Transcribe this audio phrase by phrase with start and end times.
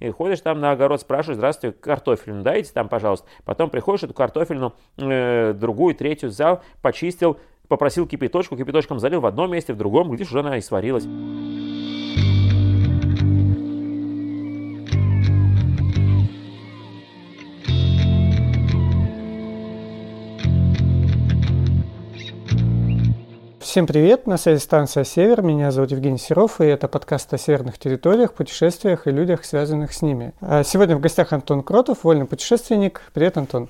[0.00, 3.26] и ходишь там на огород, спрашиваешь, здравствуйте, картофельную дайте там, пожалуйста.
[3.44, 7.38] Потом приходишь, эту картофельную, э, другую, третью взял, почистил,
[7.68, 11.04] попросил кипяточку, кипяточком залил в одном месте, в другом, глядишь, уже она и сварилась.
[23.70, 27.78] Всем привет, на связи станция «Север», меня зовут Евгений Серов, и это подкаст о северных
[27.78, 30.32] территориях, путешествиях и людях, связанных с ними.
[30.40, 33.00] А сегодня в гостях Антон Кротов, вольный путешественник.
[33.14, 33.68] Привет, Антон.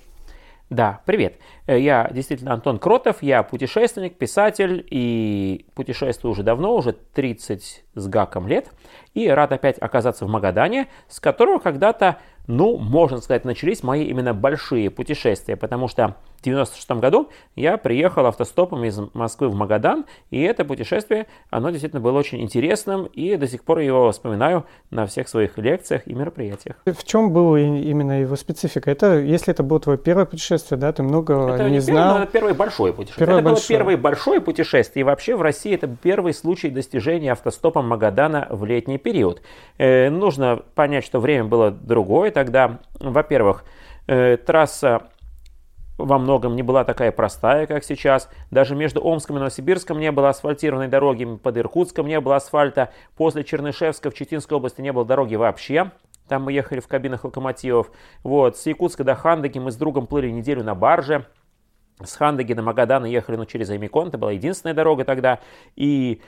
[0.71, 1.34] Да, привет.
[1.66, 8.07] Э, я действительно Антон Кротов, я путешественник, писатель и путешествую уже давно, уже 30 с
[8.07, 8.71] гаком лет.
[9.12, 12.16] И рад опять оказаться в Магадане, с которого когда-то,
[12.47, 18.25] ну, можно сказать, начались мои именно большие путешествия, потому что в 96 году я приехал
[18.25, 23.47] автостопом из Москвы в Магадан, и это путешествие, оно действительно было очень интересным, и до
[23.47, 26.77] сих пор его вспоминаю на всех своих лекциях и мероприятиях.
[26.87, 28.91] В чем была именно его специфика?
[28.91, 32.09] Это, если это было твое первое путешествие, да, ты много это не, не знал.
[32.15, 33.27] Первое, это первое большое путешествие.
[33.27, 33.69] Первое это большое.
[33.69, 38.65] было первое большое путешествие, и вообще в России это первый случай достижения автостопом Магадана в
[38.65, 39.43] летний период.
[39.77, 42.80] Э, нужно понять, что время было другое тогда.
[42.98, 43.64] Во-первых,
[44.06, 45.09] э, трасса
[46.04, 48.28] во многом не была такая простая, как сейчас.
[48.50, 52.90] Даже между Омском и Новосибирском не было асфальтированной дороги, под Иркутском не было асфальта.
[53.16, 55.92] После Чернышевска в Читинской области не было дороги вообще.
[56.28, 57.90] Там мы ехали в кабинах локомотивов.
[58.23, 58.56] Вот.
[58.56, 61.26] С Якутска до Хандаги мы с другом плыли неделю на барже.
[62.02, 64.08] С Хандаги до Магадана ехали ну, через Аймикон.
[64.08, 65.41] Это была единственная дорога тогда.
[65.75, 66.22] И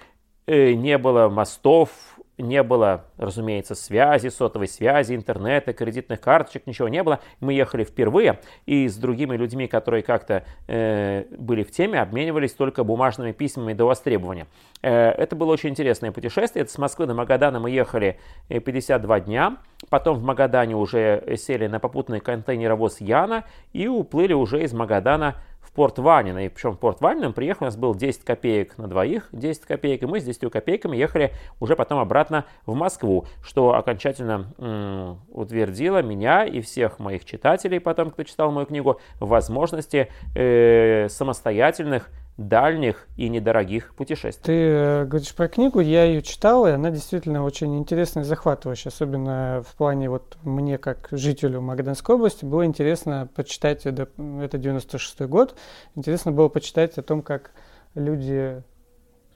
[0.46, 1.90] не было мостов,
[2.38, 7.20] не было, разумеется, связи, сотовой связи, интернета, кредитных карточек, ничего не было.
[7.40, 12.84] Мы ехали впервые и с другими людьми, которые как-то э, были в теме, обменивались только
[12.84, 14.46] бумажными письмами до востребования.
[14.82, 16.62] Э, это было очень интересное путешествие.
[16.62, 19.56] Это с Москвы до Магадана мы ехали 52 э, дня.
[19.88, 25.36] Потом в Магадане уже сели на попутный контейнеровоз Яна и уплыли уже из Магадана
[25.74, 26.46] порт Ванина.
[26.46, 30.02] И причем в порт Ванина приехал, у нас был 10 копеек на двоих, 10 копеек,
[30.02, 36.02] и мы с 10 копейками ехали уже потом обратно в Москву, что окончательно м- утвердило
[36.02, 43.28] меня и всех моих читателей, потом, кто читал мою книгу, возможности э- самостоятельных дальних и
[43.28, 44.44] недорогих путешествий.
[44.44, 48.90] Ты э, говоришь про книгу, я ее читал, и она действительно очень интересная и захватывающая,
[48.90, 54.08] особенно в плане вот мне как жителю Магаданской области было интересно почитать, это,
[54.40, 55.54] это 96 год,
[55.94, 57.52] интересно было почитать о том, как
[57.94, 58.62] люди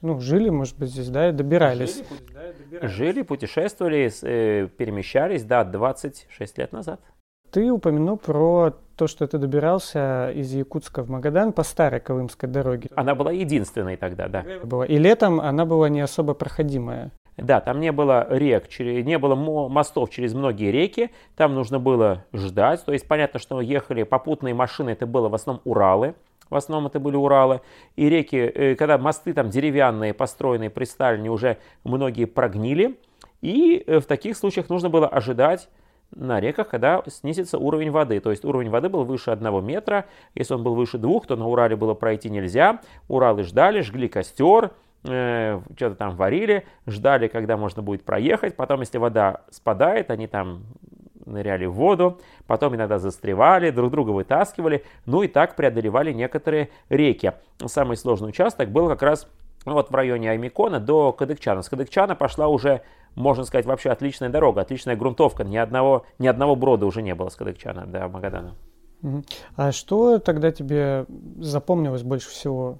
[0.01, 1.97] ну, жили, может быть, здесь, да, и добирались.
[1.97, 2.91] Жили, да, добирались.
[2.91, 6.99] жили путешествовали, э, перемещались, да, 26 лет назад.
[7.51, 12.89] Ты упомянул про то, что ты добирался из Якутска в Магадан по старой Колымской дороге.
[12.95, 14.43] Она была единственной тогда, да.
[14.63, 14.85] Была.
[14.85, 17.11] И летом она была не особо проходимая.
[17.37, 19.35] Да, там не было рек, не было
[19.69, 22.83] мостов через многие реки, там нужно было ждать.
[22.83, 26.15] То есть понятно, что ехали попутные машины, это было в основном Уралы,
[26.49, 27.61] в основном это были Уралы.
[27.95, 32.97] И реки, э, когда мосты там деревянные, построенные при Сталине, уже многие прогнили.
[33.41, 35.69] И э, в таких случаях нужно было ожидать
[36.15, 38.19] на реках, когда снизится уровень воды.
[38.19, 40.05] То есть уровень воды был выше одного метра.
[40.35, 42.79] Если он был выше двух, то на Урале было пройти нельзя.
[43.07, 44.71] Уралы ждали, жгли костер,
[45.03, 48.55] э, что-то там варили, ждали, когда можно будет проехать.
[48.55, 50.63] Потом, если вода спадает, они там
[51.25, 57.33] ныряли в воду, потом иногда застревали, друг друга вытаскивали, ну и так преодолевали некоторые реки.
[57.65, 59.27] Самый сложный участок был как раз
[59.65, 61.61] вот в районе Аймикона до Кадыкчана.
[61.61, 62.81] С Кадыкчана пошла уже
[63.17, 65.43] можно сказать, вообще отличная дорога, отличная грунтовка.
[65.43, 68.55] Ни одного, ни одного брода уже не было с Кадыкчана до Магадана.
[69.55, 71.05] А что тогда тебе
[71.39, 72.79] запомнилось больше всего?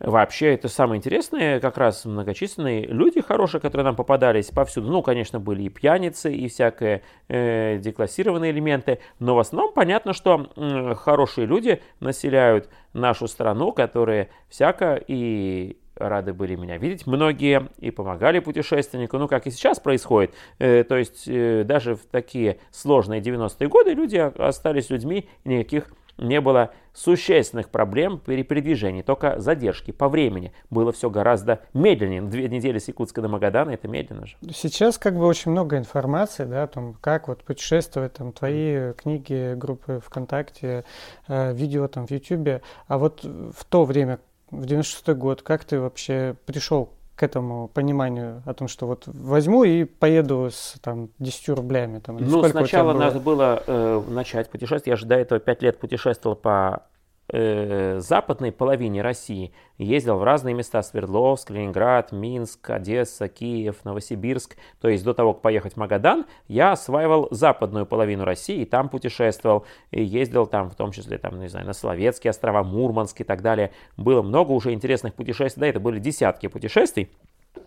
[0.00, 4.90] Вообще, это самое интересное, как раз многочисленные люди хорошие, которые нам попадались повсюду.
[4.90, 10.48] Ну, конечно, были и пьяницы, и всякие э, деклассированные элементы, но в основном понятно, что
[10.56, 17.90] э, хорошие люди населяют нашу страну, которые всяко и рады были меня видеть многие и
[17.90, 20.32] помогали путешественнику, ну как и сейчас происходит.
[20.58, 25.90] Э, то есть э, даже в такие сложные 90-е годы люди остались людьми, никаких
[26.20, 30.52] не было существенных проблем при передвижении, только задержки по времени.
[30.68, 32.22] Было все гораздо медленнее.
[32.22, 34.36] Две недели с Якутска до Магадана это медленно же.
[34.52, 39.54] Сейчас как бы очень много информации да, о том, как вот путешествовать, там, твои книги,
[39.54, 40.84] группы ВКонтакте,
[41.28, 42.62] э, видео там в Ютубе.
[42.86, 44.18] А вот в то время,
[44.50, 49.64] в 96 год, как ты вообще пришел к этому пониманию о том, что вот возьму
[49.64, 51.98] и поеду с там 10 рублями.
[51.98, 54.86] Там, ну, сначала надо было э, начать путешествовать.
[54.86, 56.84] Я же до этого 5 лет путешествовал по
[57.32, 64.56] э, западной половине России, ездил в разные места, Свердловск, Ленинград, Минск, Одесса, Киев, Новосибирск.
[64.80, 68.88] То есть до того, как поехать в Магадан, я осваивал западную половину России, и там
[68.88, 73.24] путешествовал, и ездил там, в том числе, там, не знаю, на Соловецкие острова, Мурманск и
[73.24, 73.72] так далее.
[73.96, 77.10] Было много уже интересных путешествий, да, это были десятки путешествий,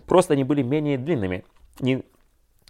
[0.08, 1.44] просто они были менее длинными.
[1.80, 2.04] Не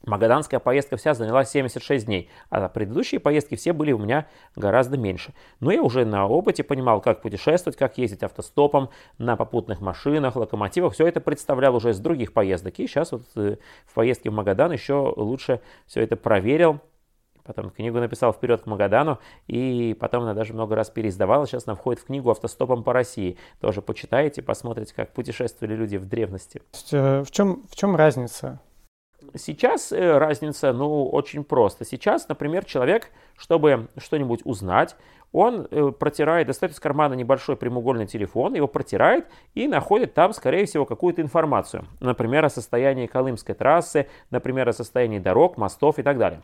[0.06, 5.34] Магаданская поездка вся заняла 76 дней, а предыдущие поездки все были у меня гораздо меньше.
[5.62, 10.94] Но я уже на опыте понимал, как путешествовать, как ездить автостопом, на попутных машинах, локомотивах.
[10.94, 12.80] Все это представлял уже из других поездок.
[12.80, 16.82] И сейчас вот э, в поездке в Магадан еще лучше все это проверил.
[17.46, 21.46] Потом книгу написал «Вперед к Магадану», и потом она даже много раз переиздавала.
[21.46, 23.38] Сейчас она входит в книгу «Автостопом по России».
[23.60, 26.62] Тоже почитайте, посмотрите, как путешествовали люди в древности.
[26.92, 28.62] Э, в чем, в чем разница
[29.36, 31.86] Сейчас э, разница, ну, очень просто.
[31.86, 34.96] Сейчас, например, человек, чтобы что-нибудь узнать,
[35.32, 40.66] он э, протирает, достает из кармана небольшой прямоугольный телефон, его протирает и находит там, скорее
[40.66, 41.86] всего, какую-то информацию.
[42.00, 46.42] Например, о состоянии Колымской трассы, например, о состоянии дорог, мостов и так далее.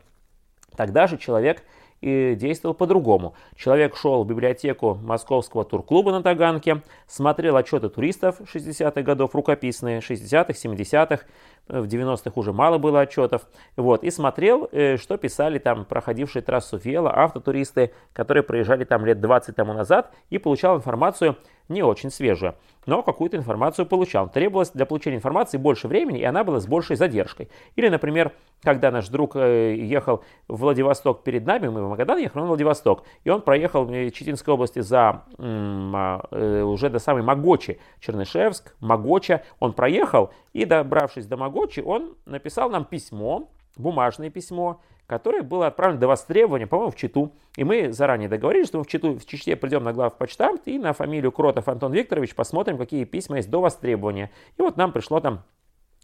[0.75, 1.63] Тогда же человек
[2.01, 3.33] и действовал по-другому.
[3.55, 10.53] Человек шел в библиотеку Московского турклуба на Таганке, смотрел отчеты туристов 60-х годов, рукописные, 60-х,
[10.53, 11.25] 70-х,
[11.69, 13.43] в 90-х уже мало было отчетов,
[13.75, 19.21] вот, и смотрел, э, что писали там проходившие трассу Фиела автотуристы, которые проезжали там лет
[19.21, 21.37] 20 тому назад, и получал информацию
[21.69, 22.55] не очень свежую,
[22.89, 24.29] но какую-то информацию получал.
[24.29, 27.47] Требовалось для получения информации больше времени, и она была с большей задержкой.
[27.75, 28.33] Или, например,
[28.63, 32.49] когда наш друг э, ехал в Владивосток перед нами, мы в Магадан ехали, он в
[32.49, 38.75] Владивосток, и он проехал в Читинской области за а, э, уже до самой Магочи, Чернышевск,
[38.79, 45.67] Магоча, он проехал, и добравшись до Магочи, он написал нам письмо, бумажное письмо, которое было
[45.67, 47.33] отправлено до востребования, по-моему, в Читу.
[47.57, 50.93] И мы заранее договорились, что мы в Читу, в Чите придем на главпочтамт и на
[50.93, 54.29] фамилию Кротов Антон Викторович посмотрим, какие письма есть до востребования.
[54.57, 55.41] И вот нам пришло там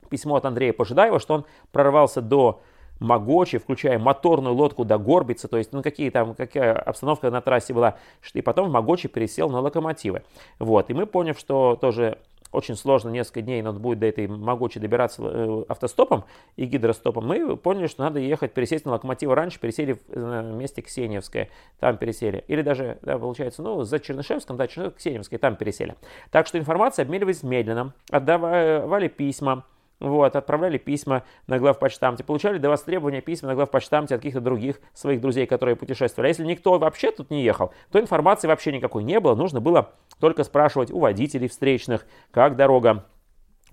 [0.09, 2.63] письмо от Андрея Пожидаева, что он прорвался до
[2.99, 7.73] Могочи, включая моторную лодку до Горбица, то есть ну, какие там, какая обстановка на трассе
[7.73, 7.97] была,
[8.33, 10.23] и потом в Могочи пересел на локомотивы.
[10.57, 12.17] Вот, и мы, поняв, что тоже
[12.55, 16.25] очень сложно, несколько дней надо будет до этой Могучи добираться э, автостопом
[16.55, 20.81] и гидростопом, мы поняли, что надо ехать, пересесть на локомотивы раньше, пересели в э, месте
[20.81, 21.49] Ксеньевское,
[21.79, 22.43] там пересели.
[22.47, 25.95] Или даже, да, получается, ну, за Чернышевском, да, Чернышевск, Ксеньевское, там пересели.
[26.31, 29.65] Так что информация обменивалась медленно, отдавали письма,
[29.99, 35.21] вот, отправляли письма на главпочтамте, получали до востребования письма на главпочтамте от каких-то других своих
[35.21, 36.27] друзей, которые путешествовали.
[36.27, 39.35] А если никто вообще тут не ехал, то информации вообще никакой не было.
[39.35, 43.05] Нужно было только спрашивать у водителей встречных, как дорога,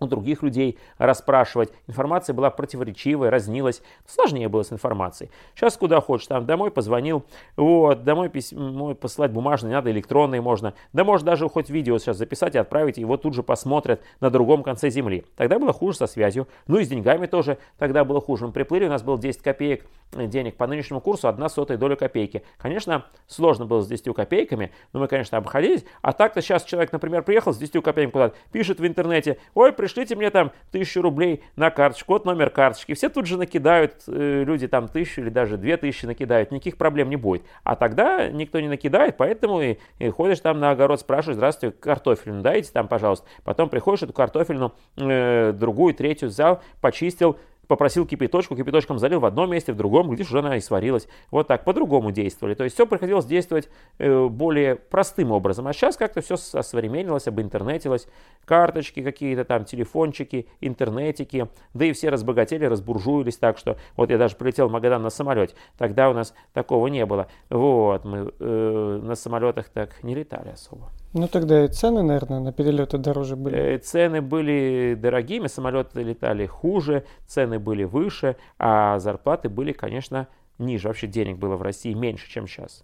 [0.02, 1.70] у других людей расспрашивать.
[1.86, 3.82] Информация была противоречивая, разнилась.
[4.06, 5.30] Сложнее было с информацией.
[5.54, 7.24] Сейчас куда хочешь, там домой позвонил,
[7.56, 10.74] вот, домой письмо посылать бумажные, надо электронные можно.
[10.92, 14.62] Да может даже хоть видео сейчас записать и отправить, его тут же посмотрят на другом
[14.62, 15.24] конце земли.
[15.36, 16.48] Тогда было хуже со связью.
[16.66, 18.46] Ну и с деньгами тоже тогда было хуже.
[18.46, 22.42] Мы приплыли, у нас было 10 копеек денег по нынешнему курсу, одна сотая доля копейки.
[22.58, 25.84] Конечно, сложно было с 10 копейками, но мы, конечно, обходились.
[26.02, 29.91] А так-то сейчас человек, например, приехал с 10 копейками куда-то, пишет в интернете, ой, пришли
[29.92, 32.94] пришлите мне там тысячу рублей на карточку, вот номер карточки.
[32.94, 37.10] Все тут же накидают, э, люди там тысячу или даже две тысячи накидают, никаких проблем
[37.10, 37.42] не будет.
[37.62, 42.42] А тогда никто не накидает, поэтому и, и ходишь там на огород, спрашиваешь, здравствуйте, картофельную
[42.42, 43.26] дайте там, пожалуйста.
[43.44, 47.38] Потом приходишь эту картофельную, э, другую, третью взял, почистил,
[47.72, 51.08] попросил кипяточку, кипяточком залил в одном месте, в другом, где уже она и сварилась.
[51.30, 52.52] Вот так, по-другому действовали.
[52.52, 55.66] То есть все приходилось действовать э, более простым образом.
[55.66, 58.08] А сейчас как-то все осовременилось, обинтернетилось.
[58.44, 61.48] Карточки какие-то там, телефончики, интернетики.
[61.72, 65.54] Да и все разбогатели, разбуржуились так, что вот я даже прилетел в Магадан на самолете.
[65.78, 67.28] Тогда у нас такого не было.
[67.48, 70.90] Вот, мы э, на самолетах так не летали особо.
[71.14, 73.56] Ну тогда и цены, наверное, на перелеты дороже были.
[73.56, 80.28] Э, цены были дорогими, самолеты летали хуже, цены были выше, а зарплаты были, конечно,
[80.58, 80.88] ниже.
[80.88, 82.82] Вообще денег было в России меньше, чем сейчас.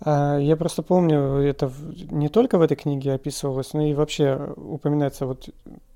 [0.00, 1.72] А, я просто помню, это
[2.10, 5.48] не только в этой книге описывалось, но и вообще упоминается вот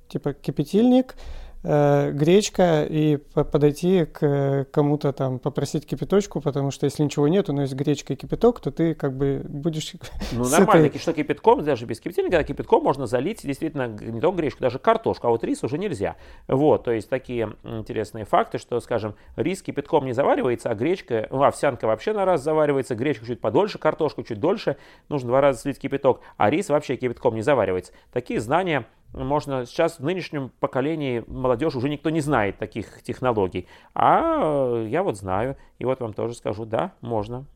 [0.08, 7.26] типа кипятильник, э, гречка и подойти к кому-то там попросить кипяточку, потому что если ничего
[7.26, 9.94] нету, но есть гречка и кипяток, то ты как бы будешь...
[10.32, 11.00] Ну нормально, этой...
[11.00, 15.30] что кипятком, даже без кипятильника, кипятком можно залить действительно не только гречку, даже картошку, а
[15.30, 16.16] вот рис уже нельзя.
[16.46, 21.42] Вот, то есть такие интересные факты, что, скажем, рис кипятком не заваривается, а гречка, ну
[21.42, 24.76] овсянка вообще на раз заваривается, гречка чуть подольше, картошку чуть дольше,
[25.08, 27.92] нужно два раза слить кипяток, а рис вообще кипятком не заваривается.
[28.12, 33.66] Такие знания можно сейчас в нынешнем поколении молодежь уже никто не знает таких технологий.
[33.94, 37.46] А я вот знаю, и вот вам тоже скажу, да, можно.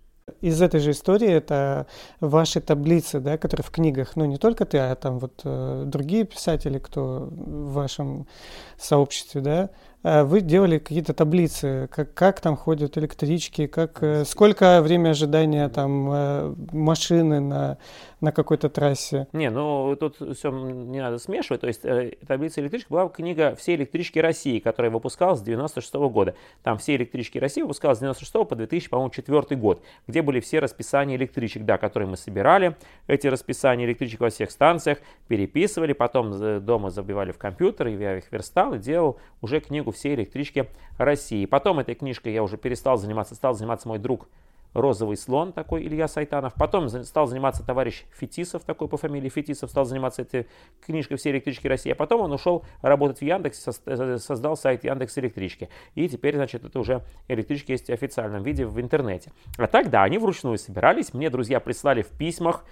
[0.40, 1.87] из этой же истории это
[2.21, 6.25] ваши таблицы, да, которые в книгах, ну не только ты, а там вот э, другие
[6.25, 8.26] писатели, кто в вашем
[8.78, 9.69] сообществе, да, э,
[10.02, 16.11] вы делали какие-то таблицы, как, как там ходят электрички, как, э, сколько время ожидания там
[16.11, 17.76] э, машины на,
[18.21, 19.26] на какой-то трассе.
[19.33, 21.61] Не, ну тут все не надо смешивать.
[21.61, 21.83] То есть
[22.26, 26.35] таблица электричек была книга «Все электрички России», которая выпускалась с 96 -го года.
[26.62, 31.64] Там «Все электрички России» выпускалась с 96 по 2004 год, где были все расписания электричек,
[31.64, 32.75] да, которые мы собирали,
[33.07, 38.33] эти расписания электричек во всех станциях, переписывали, потом дома забивали в компьютер, и я их
[38.33, 40.68] верстал и делал уже книгу «Все электрички
[40.99, 41.47] России».
[41.47, 44.28] Потом этой книжкой я уже перестал заниматься, стал заниматься мой друг
[44.75, 46.54] розовый слон такой Илья Сайтанов.
[46.54, 50.47] Потом стал заниматься товарищ Фетисов, такой по фамилии Фетисов, стал заниматься этой
[50.85, 51.90] книжкой «Все электрички России».
[51.90, 55.68] А потом он ушел работать в Яндексе, э, создал сайт Яндекс Электрички.
[55.94, 59.32] И теперь, значит, это уже электрички есть в официальном виде в интернете.
[59.59, 61.14] А тогда они вручную собирались.
[61.14, 62.64] Мне друзья прислали в письмах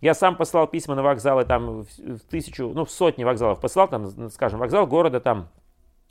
[0.00, 4.30] я сам послал письма на вокзалы, там, в тысячу, ну, в сотни вокзалов послал, там,
[4.30, 5.48] скажем, вокзал города, там,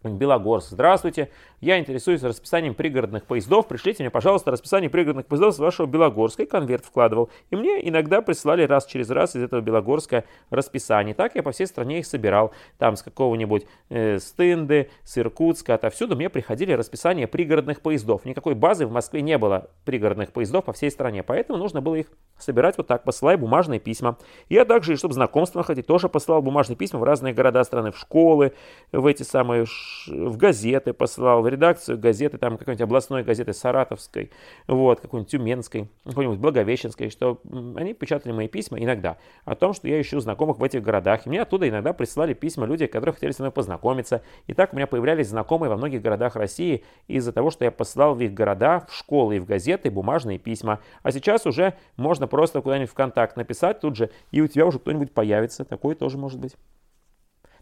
[0.04, 0.70] Белогорск.
[0.72, 3.68] Здравствуйте, я интересуюсь расписанием пригородных поездов.
[3.68, 6.44] Пришлите мне, пожалуйста, расписание пригородных поездов с вашего Белогорска.
[6.44, 7.32] И конверт вкладывал.
[7.50, 11.16] И мне иногда присылали раз через раз из этого Белогорска расписание.
[11.16, 12.52] Так я по всей стране их собирал.
[12.78, 18.24] Там с какого-нибудь э, Стынды, с Иркутска, отовсюду мне приходили расписания пригородных поездов.
[18.24, 21.24] Никакой базы в Москве не было пригородных поездов по всей стране.
[21.24, 24.18] Поэтому нужно было их собирать вот так, посылая бумажные письма.
[24.48, 28.54] Я также, чтобы знакомство находить, тоже посылал бумажные письма в разные города страны, в школы,
[28.92, 29.66] в эти самые
[30.08, 34.32] в газеты посылал, в редакцию газеты, там какой-нибудь областной газеты Саратовской,
[34.68, 37.40] вот, какой-нибудь Тюменской, какой-нибудь Благовещенской, что
[37.76, 41.26] они печатали мои письма иногда о том, что я ищу знакомых в этих городах.
[41.26, 44.22] И мне оттуда иногда присылали письма люди, которые хотели со мной познакомиться.
[44.48, 48.16] И так у меня появлялись знакомые во многих городах России из-за того, что я посылал
[48.16, 50.80] в их города, в школы и в газеты бумажные письма.
[51.04, 54.80] А сейчас уже можно просто куда-нибудь в контакт написать тут же, и у тебя уже
[54.80, 55.66] кто-нибудь появится.
[55.66, 56.56] Такое тоже может быть.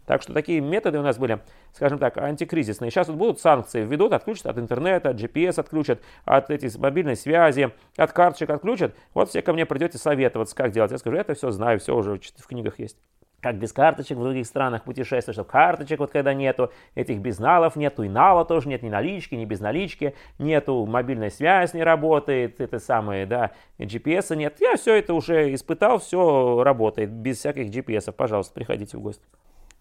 [0.06, 1.40] Так что такие методы у нас были,
[1.72, 2.90] скажем так, антикризисные.
[2.90, 7.72] Сейчас вот будут санкции введут, отключат от интернета, от GPS отключат, от этих мобильной связи,
[7.96, 8.94] от карточек отключат.
[9.14, 10.92] Вот все ко мне придете советоваться, как делать.
[10.92, 12.96] Я скажу, это все знаю, все уже в книгах есть
[13.46, 18.02] как без карточек в других странах путешествовать, чтобы карточек вот когда нету, этих безналов нету,
[18.02, 22.80] и нала тоже нет, ни налички, ни без налички, нету, мобильная связь не работает, это
[22.80, 24.56] самое, да, GPS нет.
[24.60, 28.10] Я все это уже испытал, все работает, без всяких GPS.
[28.10, 29.24] Пожалуйста, приходите в гости.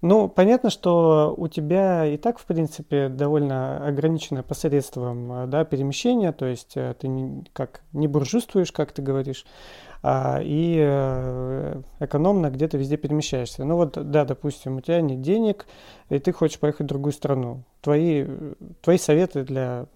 [0.08, 6.32] Ну, понятно, что у тебя и так, в принципе, довольно ограниченное посредством э, да, перемещения,
[6.32, 9.48] то есть э, ты не, как, не буржуствуешь, как ты говоришь,
[10.04, 13.66] а, и э, экономно где-то везде перемещаешься.
[13.66, 15.66] Ну вот, да, допустим, у тебя нет денег,
[16.10, 17.64] и ты хочешь поехать в другую страну.
[17.82, 18.28] Твои,
[18.84, 19.88] твои советы для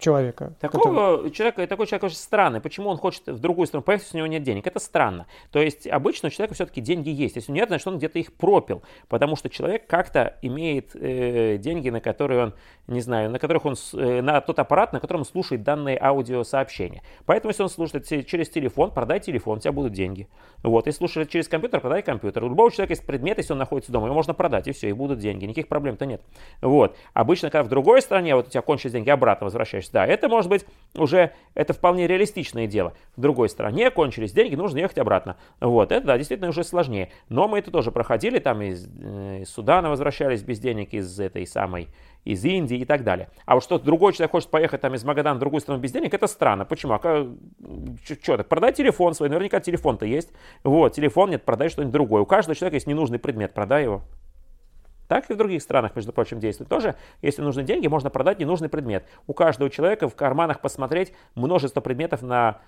[0.00, 0.54] человека.
[0.60, 1.30] Такого который...
[1.30, 2.60] человека, такой человек очень странный.
[2.60, 4.66] Почему он хочет в другую страну поехать, если у него нет денег?
[4.66, 5.26] Это странно.
[5.52, 7.36] То есть обычно у человека все-таки деньги есть.
[7.36, 8.82] Если нет, значит он где-то их пропил.
[9.08, 12.54] Потому что человек как-то имеет э, деньги, на которые он,
[12.86, 17.02] не знаю, на которых он, э, на тот аппарат, на котором он слушает данные аудиосообщения.
[17.26, 20.28] Поэтому если он слушает через телефон, продай телефон, у тебя будут деньги.
[20.62, 20.86] Вот.
[20.86, 22.44] Если слушает через компьютер, продай компьютер.
[22.44, 24.92] У любого человека есть предмет, если он находится дома, его можно продать, и все, и
[24.92, 25.44] будут деньги.
[25.44, 26.22] Никаких проблем-то нет.
[26.60, 26.96] Вот.
[27.12, 30.28] Обычно, когда в другой стране, вот у тебя кончились деньги, обратно возвращаешься есть, да, это
[30.28, 32.94] может быть уже, это вполне реалистичное дело.
[33.16, 35.36] В другой стране кончились деньги, нужно ехать обратно.
[35.60, 37.10] Вот, это, да, действительно уже сложнее.
[37.28, 41.46] Но мы это тоже проходили, там из, э, из Судана возвращались без денег, из этой
[41.46, 41.88] самой,
[42.24, 43.28] из Индии и так далее.
[43.46, 46.14] А вот что другой человек хочет поехать там из Магадана в другую страну без денег,
[46.14, 46.64] это странно.
[46.64, 46.94] Почему?
[46.94, 46.98] А
[48.04, 50.30] что, так продай телефон свой, наверняка телефон-то есть.
[50.64, 52.22] Вот, телефон нет, продай что-нибудь другое.
[52.22, 54.02] У каждого человека есть ненужный предмет, продай его.
[55.10, 56.94] Так и в других странах, между прочим, действует тоже.
[57.20, 59.04] Если нужны деньги, можно продать ненужный предмет.
[59.26, 62.60] У каждого человека в карманах посмотреть множество предметов на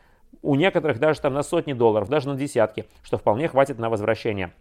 [0.42, 4.52] у некоторых даже там на сотни долларов, даже на десятки, что вполне хватит на возвращение.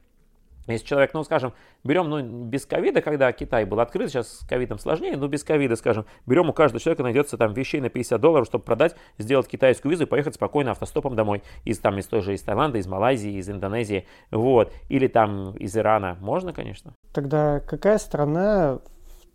[0.67, 1.53] Если человек, ну, скажем,
[1.83, 5.75] берем, ну, без ковида, когда Китай был открыт, сейчас с ковидом сложнее, но без ковида,
[5.75, 9.91] скажем, берем у каждого человека найдется там вещей на 50 долларов, чтобы продать, сделать китайскую
[9.91, 11.41] визу и поехать спокойно автостопом домой.
[11.65, 14.71] Из там, из той же, из Таиланда, из Малайзии, из Индонезии, вот.
[14.89, 16.17] Или там из Ирана.
[16.21, 16.93] Можно, конечно.
[17.13, 18.79] Тогда какая страна,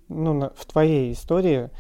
[0.09, 1.71] ну, в твоей истории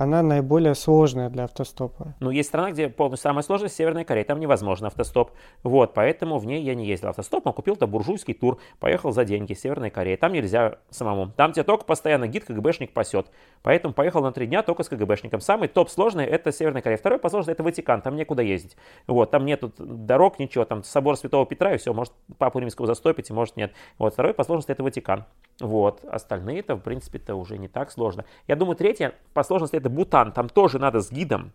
[0.00, 2.14] она наиболее сложная для автостопа.
[2.20, 5.32] Ну, есть страна, где полностью самая сложная, Северная Корея, там невозможно автостоп.
[5.62, 9.90] Вот, поэтому в ней я не ездил автостопом, купил-то буржуйский тур, поехал за деньги, Северная
[9.90, 10.16] Корея.
[10.16, 11.32] Там нельзя самому.
[11.36, 13.26] Там тебе только постоянно гид КГБшник пасет.
[13.62, 15.42] Поэтому поехал на три дня только с КГБшником.
[15.42, 16.96] Самый топ сложный это Северная Корея.
[16.96, 18.78] Второй по сложности это Ватикан, там некуда ездить.
[19.06, 23.30] Вот, там нету дорог, ничего, там собор Святого Петра и все, может Папу Римского застопить,
[23.30, 23.74] может нет.
[23.98, 25.26] Вот, второй по сложности это Ватикан.
[25.60, 28.24] Вот, остальные-то, в принципе-то, уже не так сложно.
[28.48, 30.32] Я думаю, третье по сложности это Бутан.
[30.32, 31.52] Там тоже надо с гидом.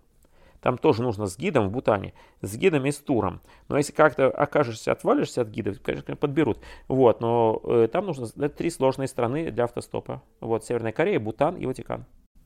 [0.61, 3.39] там тоже нужно с гидом в Бутане, с гидом и с туром.
[3.69, 6.57] Но если как-то окажешься, отвалишься от гида, конечно, подберут.
[6.87, 10.23] Вот, но э, там нужно это три сложные страны для автостопа.
[10.41, 12.05] Вот, Северная Корея, Бутан и Ватикан.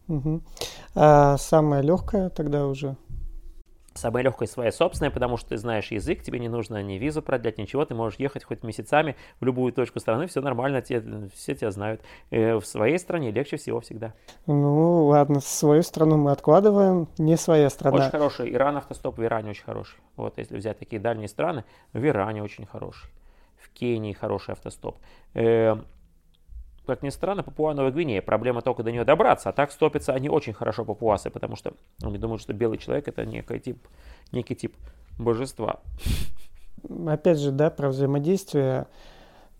[0.10, 0.42] Угу.
[0.96, 2.98] А самая легкая тогда уже?
[4.00, 7.58] Самая легкая своя собственная, потому что ты знаешь язык, тебе не нужно ни визу продлять,
[7.58, 11.04] ничего, ты можешь ехать хоть месяцами в любую точку страны, все нормально, те,
[11.36, 12.02] все тебя знают.
[12.32, 14.14] Э, в своей стране легче всего всегда.
[14.48, 17.98] Ну ладно, свою страну мы откладываем, не своя страна.
[17.98, 20.00] Очень хороший, Иран автостоп в Иране очень хороший.
[20.16, 23.10] Вот если взять такие дальние страны, в Иране очень хороший,
[23.58, 24.96] в Кении хороший автостоп.
[26.90, 28.24] Как ни странно, Папуа-Новая Гвинея.
[28.24, 29.50] Проблема только до нее добраться.
[29.50, 33.28] А так стопятся они очень хорошо папуасы, потому что они думают, что белый человек это
[33.28, 33.88] некий тип,
[34.32, 34.76] некий тип
[35.20, 35.82] божества.
[37.08, 38.88] Опять же, да, про взаимодействие.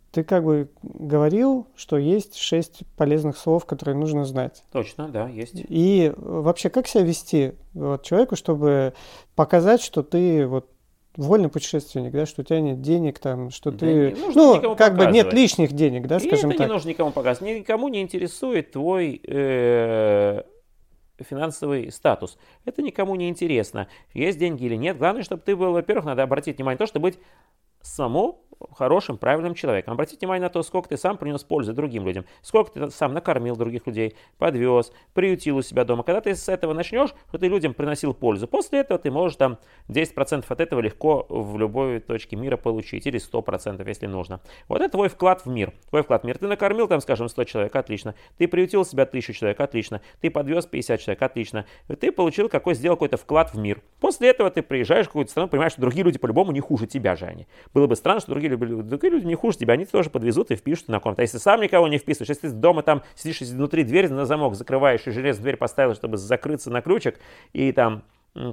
[0.10, 4.64] Ты как бы говорил, что есть шесть полезных слов, которые нужно знать.
[4.72, 5.54] Точно, да, есть.
[5.54, 8.96] И вообще, как себя вести вот, человеку, чтобы
[9.36, 10.68] показать, что ты вот
[11.16, 15.08] вольный путешественник, да, что у тебя нет денег, там, что да ты, ну, как бы
[15.08, 17.60] нет лишних денег, да, скажем и это не нужно никому показывать.
[17.60, 20.44] Никому не интересует твой э,
[21.18, 22.38] финансовый статус.
[22.66, 24.98] Это никому не интересно, есть деньги или нет.
[24.98, 27.20] Главное, чтобы ты был, во-первых, надо обратить внимание на то, чтобы быть
[27.82, 29.94] самому хорошим, правильным человеком.
[29.94, 33.56] Обратите внимание на то, сколько ты сам принес пользы другим людям, сколько ты сам накормил
[33.56, 36.04] других людей, подвез, приютил у себя дома.
[36.04, 39.58] Когда ты с этого начнешь, что ты людям приносил пользу, после этого ты можешь там
[39.88, 44.42] 10% от этого легко в любой точке мира получить, или 100%, если нужно.
[44.68, 45.74] Вот это твой вклад в мир.
[45.90, 46.38] Твой вклад в мир.
[46.38, 48.16] Ты накормил там, скажем, 100 человек, отлично.
[48.38, 50.02] Ты приютил себя 1000 человек, отлично.
[50.22, 51.66] Ты подвез 50 человек, отлично.
[52.00, 53.82] Ты получил какой, сделал какой-то вклад в мир.
[54.00, 57.16] После этого ты приезжаешь в какую-то страну, понимаешь, что другие люди по-любому не хуже тебя
[57.16, 57.48] же они.
[57.74, 60.56] Было бы странно, что другие другие, другие люди не хуже тебя, они тоже подвезут и
[60.56, 61.22] впишут на комнату.
[61.22, 64.56] А если сам никого не вписываешь, если ты дома там сидишь внутри дверь на замок
[64.56, 67.20] закрываешь и железную дверь поставил, чтобы закрыться на ключик,
[67.54, 68.04] и там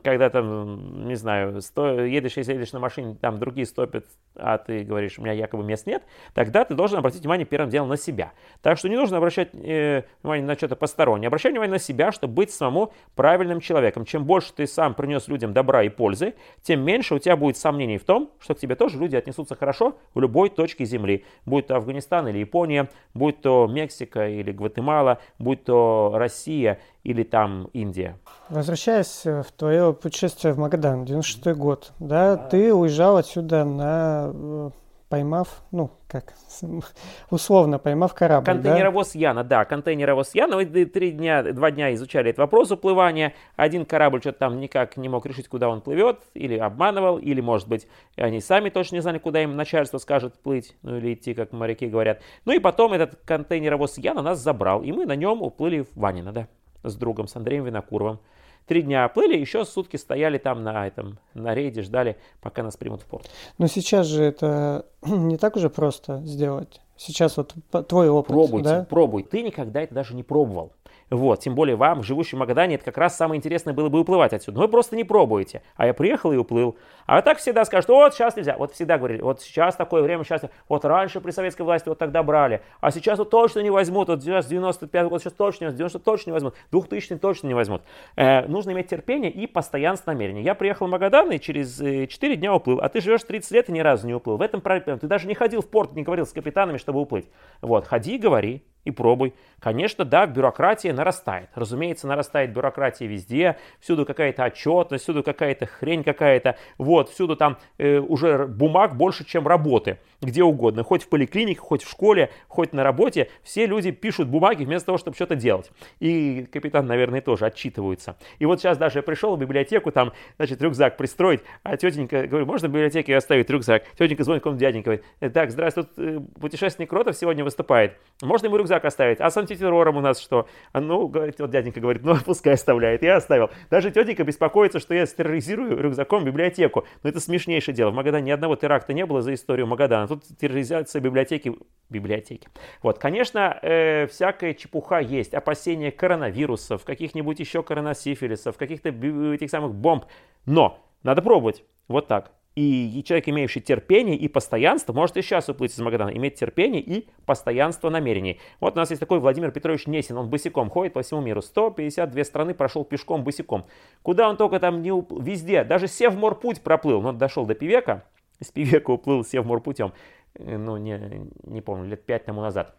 [0.02, 4.84] когда там, не знаю, сто, едешь, если едешь на машине, там другие стопят, а ты
[4.84, 6.02] говоришь, у меня якобы мест нет,
[6.34, 8.32] тогда ты должен обратить внимание первым делом на себя.
[8.62, 11.28] Так что не нужно обращать э, внимание на что-то постороннее.
[11.28, 14.04] Обращай внимание на себя, чтобы быть самому правильным человеком.
[14.04, 17.98] Чем больше ты сам принес людям добра и пользы, тем меньше у тебя будет сомнений
[17.98, 21.24] в том, что к тебе тоже люди отнесутся хорошо в любой точке земли.
[21.44, 27.68] Будь то Афганистан или Япония, будь то Мексика или Гватемала, будь то Россия или там
[27.72, 28.18] Индия.
[28.48, 32.36] Возвращаясь в твое путешествие в Магадан, 96 год, да, а...
[32.36, 34.70] ты уезжал отсюда на э,
[35.08, 36.34] поймав, ну, как,
[37.30, 39.18] условно поймав корабль, Контейнеровоз да?
[39.20, 40.56] Яна, да, контейнеровоз Яна.
[40.56, 43.34] Мы три дня, два дня изучали этот вопрос уплывания.
[43.54, 47.68] Один корабль что-то там никак не мог решить, куда он плывет, или обманывал, или, может
[47.68, 51.52] быть, они сами точно не знали, куда им начальство скажет плыть, ну, или идти, как
[51.52, 52.20] моряки говорят.
[52.44, 56.32] Ну, и потом этот контейнеровоз Яна нас забрал, и мы на нем уплыли в Ванино,
[56.32, 56.48] да
[56.90, 58.18] с другом, с Андреем Винокуровым.
[58.66, 63.02] Три дня плыли, еще сутки стояли там на этом, на рейде, ждали, пока нас примут
[63.02, 63.30] в порт.
[63.58, 66.80] Но сейчас же это не так уже просто сделать.
[66.96, 67.54] Сейчас вот
[67.88, 68.28] твой опыт.
[68.28, 68.86] Пробуйте, да?
[68.88, 69.22] пробуй.
[69.22, 70.72] Ты никогда это даже не пробовал.
[71.08, 74.32] Вот, тем более вам, живущим в Магадане, это как раз самое интересное было бы уплывать
[74.32, 74.58] отсюда.
[74.58, 75.62] Но вы просто не пробуете.
[75.76, 76.76] А я приехал и уплыл.
[77.06, 78.56] А так всегда скажут, вот сейчас нельзя.
[78.58, 82.24] Вот всегда говорили, вот сейчас такое время, сейчас, вот раньше при советской власти вот тогда
[82.24, 82.60] брали.
[82.80, 84.08] А сейчас вот точно не возьмут.
[84.08, 87.54] Вот сейчас 95 год, сейчас точно не возьмут, 90 точно не возьмут, 2000 точно не
[87.54, 87.82] возьмут.
[88.16, 90.42] Э, нужно иметь терпение и постоянство намерения.
[90.42, 92.80] Я приехал в Магадан и через 4 э, дня уплыл.
[92.80, 94.38] А ты живешь 30 лет и ни разу не уплыл.
[94.38, 94.98] В этом проблема.
[94.98, 97.28] Ты даже не ходил в порт, не говорил с капитанами, чтобы уплыть.
[97.62, 99.34] Вот, ходи и говори и пробуй.
[99.58, 101.48] Конечно, да, бюрократия нарастает.
[101.54, 103.56] Разумеется, нарастает бюрократия везде.
[103.80, 106.56] Всюду какая-то отчетность, всюду какая-то хрень какая-то.
[106.78, 109.98] Вот, всюду там э, уже бумаг больше, чем работы.
[110.22, 110.84] Где угодно.
[110.84, 113.28] Хоть в поликлинике, хоть в школе, хоть на работе.
[113.42, 115.72] Все люди пишут бумаги вместо того, чтобы что-то делать.
[115.98, 118.16] И капитан, наверное, тоже отчитывается.
[118.38, 121.40] И вот сейчас даже я пришел в библиотеку, там, значит, рюкзак пристроить.
[121.64, 123.82] А тетенька, говорю, можно в библиотеке оставить рюкзак?
[123.98, 127.96] Тетенька звонит к дяденька, говорит, «Э, так, здравствуй, э, путешественник Ротов сегодня выступает.
[128.22, 129.20] Можно ему рюкзак рюкзак оставить.
[129.20, 130.46] А с антитеррором у нас что?
[130.72, 133.02] А, ну, говорит, вот дяденька говорит, ну, пускай оставляет.
[133.02, 133.50] Я оставил.
[133.70, 136.86] Даже тетенька беспокоится, что я терроризирую рюкзаком библиотеку.
[137.02, 137.90] Но это смешнейшее дело.
[137.90, 140.08] В Магадане ни одного теракта не было за историю Магадана.
[140.08, 141.54] Тут терроризация библиотеки.
[141.88, 142.48] Библиотеки.
[142.82, 145.34] Вот, конечно, э, всякая чепуха есть.
[145.34, 150.04] Опасения коронавирусов, каких-нибудь еще коронасифилисов, каких-то этих самых бомб.
[150.46, 151.64] Но надо пробовать.
[151.88, 152.32] Вот так.
[152.56, 157.06] И человек, имеющий терпение и постоянство, может и сейчас уплыть из Магадана, иметь терпение и
[157.26, 158.40] постоянство намерений.
[158.60, 161.42] Вот у нас есть такой Владимир Петрович Несин, он босиком ходит по всему миру.
[161.42, 163.66] 152 страны прошел пешком босиком.
[164.00, 167.02] Куда он только там не уплыл, везде, даже Севморпуть проплыл.
[167.02, 168.04] Но он дошел до Пивека,
[168.40, 169.92] с Пивека уплыл Севморпутем,
[170.34, 172.74] э, ну не, не помню, лет пять тому назад.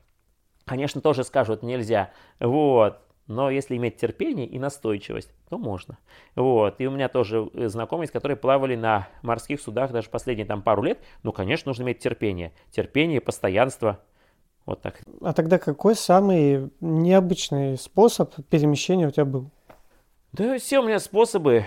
[0.66, 2.10] Конечно, тоже скажут, нельзя.
[2.40, 5.98] Вот, Но если иметь терпение и настойчивость, то можно.
[6.36, 6.80] Вот.
[6.80, 10.82] И у меня тоже э, знакомые, которые плавали на морских судах даже последние там пару
[10.82, 11.00] лет.
[11.24, 12.54] Ну, конечно, нужно иметь терпение.
[12.72, 14.00] Терпение, постоянство.
[14.66, 15.02] Вот так.
[15.22, 19.50] А тогда какой самый необычный способ перемещения у тебя был?
[20.32, 21.66] Да все у меня способы,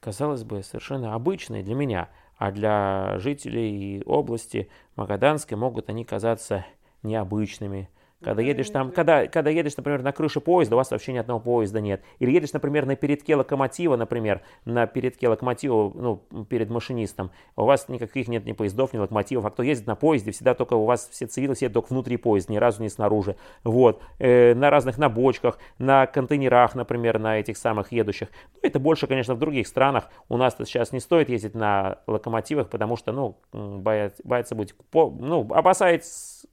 [0.00, 2.08] казалось бы, совершенно обычные для меня.
[2.36, 6.66] А для жителей области Магаданской могут они казаться
[7.02, 7.88] необычными,
[8.24, 11.40] когда едешь там, когда, когда едешь, например, на крыше поезда, у вас вообще ни одного
[11.40, 12.02] поезда нет.
[12.18, 16.16] Или едешь, например, на передке локомотива, например, на передке локомотива, ну,
[16.48, 20.30] перед машинистом, у вас никаких нет ни поездов, ни локомотивов, а кто ездит на поезде,
[20.30, 23.36] всегда только у вас все цивилы сидят только внутри поезда, ни разу не снаружи.
[23.62, 24.02] Вот.
[24.18, 28.28] Э, на разных, на бочках, на контейнерах, например, на этих самых едущих.
[28.54, 30.08] Ну, это больше, конечно, в других странах.
[30.28, 35.46] У нас сейчас не стоит ездить на локомотивах, потому что, ну, боятся, боятся быть, ну,
[35.52, 36.48] опасается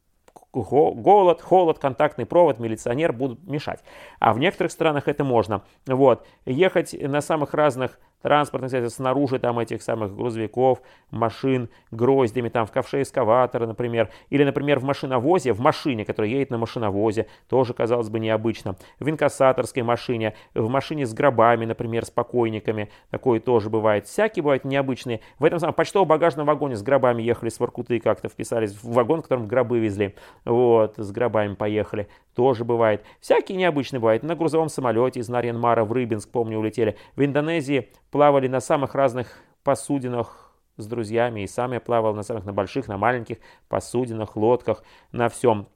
[0.53, 3.81] голод, холод, контактный провод, милиционер будут мешать.
[4.19, 5.63] А в некоторых странах это можно.
[5.85, 6.25] Вот.
[6.45, 12.71] Ехать на самых разных транспортных средств снаружи там этих самых грузовиков, машин, гроздями, там в
[12.71, 14.09] ковше эскаватора, например.
[14.29, 18.75] Или, например, в машиновозе, в машине, которая едет на машиновозе, тоже, казалось бы, необычно.
[18.99, 22.89] В инкассаторской машине, в машине с гробами, например, с покойниками.
[23.09, 24.05] Такое тоже бывает.
[24.07, 25.21] Всякие бывают необычные.
[25.39, 29.23] В этом самом почтово-багажном вагоне с гробами ехали с Воркуты как-то вписались в вагон, в
[29.23, 30.15] котором гробы везли.
[30.45, 32.07] Вот, с гробами поехали.
[32.35, 33.03] Тоже бывает.
[33.19, 34.23] Всякие необычные бывают.
[34.23, 36.97] На грузовом самолете из Нарьянмара в Рыбинск, помню, улетели.
[37.15, 39.27] В Индонезии плавали на самых разных
[39.63, 41.41] посудинах с друзьями.
[41.41, 45.67] И сам я плавал на самых, на больших, на маленьких посудинах, лодках, на всем.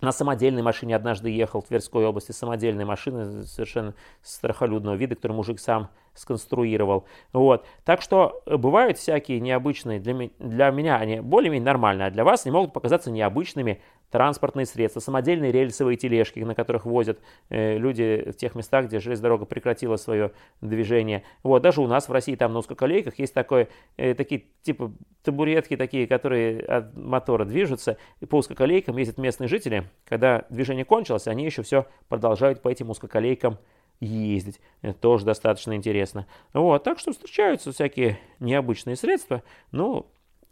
[0.00, 5.60] На самодельной машине однажды ехал в Тверской области, самодельная машина совершенно страхолюдного вида, который мужик
[5.60, 7.04] сам сконструировал.
[7.34, 7.66] Вот.
[7.84, 12.52] Так что бывают всякие необычные, для, для меня они более-менее нормальные, а для вас они
[12.54, 17.18] могут показаться необычными транспортные средства, самодельные рельсовые тележки, на которых возят
[17.48, 21.22] э, люди в тех местах, где железная дорога прекратила свое движение.
[21.42, 24.92] Вот, даже у нас в России там на узкоколейках есть такое, э, такие типа
[25.22, 29.84] табуретки такие, которые от мотора движутся, и по узкоколейкам ездят местные жители.
[30.06, 33.58] Когда движение кончилось, они еще все продолжают по этим узкоколейкам
[34.00, 34.60] ездить.
[34.82, 36.26] Это тоже достаточно интересно.
[36.52, 39.42] Вот, так что встречаются всякие необычные средства.
[39.72, 40.06] Ну,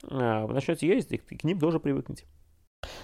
[0.05, 2.25] а, начнете ездить, к ним тоже привыкнете.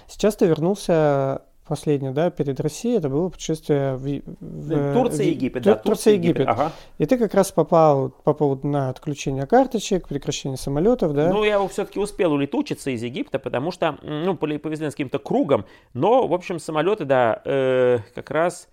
[0.07, 5.63] Сейчас ты вернулся последнее, да, перед Россией, это было путешествие в, в Турция и Египет,
[5.63, 6.47] да, Турция и Египет.
[6.47, 6.71] Ага.
[6.99, 11.33] И ты как раз попал по поводу на отключение карточек, прекращение самолетов, да?
[11.33, 16.27] Ну, я все-таки успел улетучиться из Египта, потому что, ну, повезли с каким-то кругом, но,
[16.27, 18.69] в общем, самолеты, да, э, как раз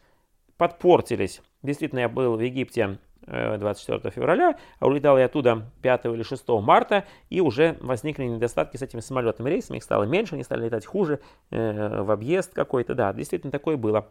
[0.58, 1.40] подпортились.
[1.62, 6.48] Действительно, я был в Египте 24 э, февраля, а улетал я оттуда 5 или 6
[6.60, 10.86] марта, и уже возникли недостатки с этими самолетами рейсами, их стало меньше, они стали летать
[10.86, 14.08] хуже, э, в объезд какой-то, да, действительно такое было.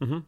[0.00, 0.22] Угу.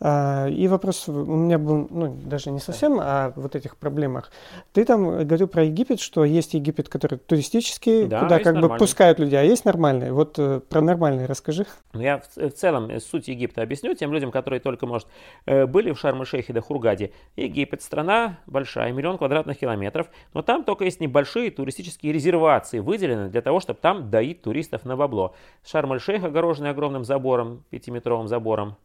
[0.00, 4.30] А, и вопрос у меня был, ну, даже не совсем о вот этих проблемах.
[4.72, 8.68] Ты там говорил про Египет, что есть Египет, который туристический, да, куда как нормальный.
[8.68, 10.12] бы пускают людей, а есть нормальный.
[10.12, 11.66] Вот э, про нормальный расскажи.
[11.94, 15.08] Ну, я в, в целом э, суть Египта объясню тем людям, которые только, может,
[15.46, 17.10] э, были в Шарм-Шейхе да Хургаде.
[17.34, 23.42] Египет страна большая, миллион квадратных километров, но там только есть небольшие туристические резервации, выделены для
[23.42, 25.34] того, чтобы там доить туристов на бабло.
[25.66, 28.76] Шарм-Шейх огороженный огромным забором, пятиметровым забором,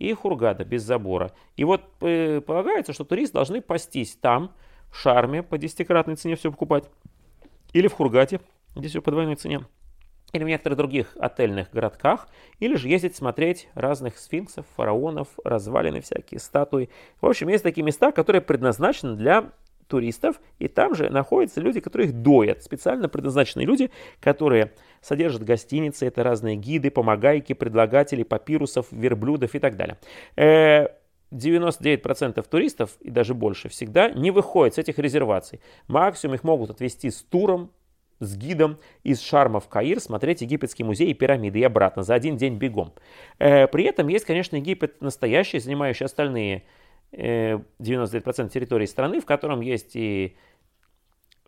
[0.00, 1.30] и Хургада без забора.
[1.56, 4.52] И вот э, полагается, что туристы должны пастись там,
[4.90, 6.84] в Шарме, по десятикратной цене все покупать,
[7.72, 8.40] или в Хургате,
[8.74, 9.60] где все по двойной цене,
[10.32, 16.40] или в некоторых других отельных городках, или же ездить смотреть разных сфинксов, фараонов, развалины всякие,
[16.40, 16.88] статуи.
[17.20, 19.52] В общем, есть такие места, которые предназначены для
[19.90, 24.72] туристов, и там же находятся люди, которые их доят, специально предназначенные люди, которые
[25.02, 29.98] содержат гостиницы, это разные гиды, помогайки, предлагатели папирусов, верблюдов и так далее.
[31.32, 35.60] 99% э, туристов и даже больше всегда не выходят с этих резерваций.
[35.88, 37.70] Максимум их могут отвезти с туром,
[38.20, 42.36] с гидом из Шарма в Каир смотреть египетский музей и пирамиды и обратно за один
[42.36, 42.92] день бегом.
[43.38, 46.64] Э, при этом есть, конечно, Египет настоящий, занимающий остальные
[47.12, 50.36] 99% э, территории страны, в котором есть и